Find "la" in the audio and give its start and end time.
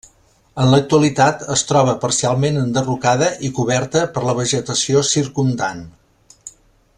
4.31-4.35